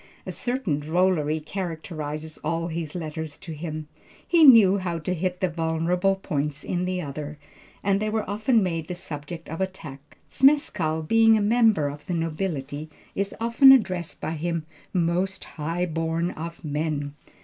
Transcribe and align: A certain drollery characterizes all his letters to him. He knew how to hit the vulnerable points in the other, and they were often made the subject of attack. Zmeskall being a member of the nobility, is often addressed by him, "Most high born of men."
A 0.25 0.31
certain 0.31 0.79
drollery 0.79 1.39
characterizes 1.39 2.39
all 2.39 2.69
his 2.69 2.95
letters 2.95 3.37
to 3.37 3.51
him. 3.53 3.87
He 4.27 4.43
knew 4.43 4.79
how 4.79 4.97
to 4.97 5.13
hit 5.13 5.41
the 5.41 5.47
vulnerable 5.47 6.15
points 6.15 6.63
in 6.63 6.85
the 6.85 6.99
other, 7.03 7.37
and 7.83 7.99
they 7.99 8.09
were 8.09 8.27
often 8.27 8.63
made 8.63 8.87
the 8.87 8.95
subject 8.95 9.47
of 9.47 9.61
attack. 9.61 10.17
Zmeskall 10.27 11.03
being 11.07 11.37
a 11.37 11.39
member 11.39 11.87
of 11.87 12.07
the 12.07 12.15
nobility, 12.15 12.89
is 13.13 13.35
often 13.39 13.71
addressed 13.71 14.19
by 14.19 14.31
him, 14.31 14.65
"Most 14.91 15.43
high 15.43 15.85
born 15.85 16.31
of 16.31 16.65
men." 16.65 17.13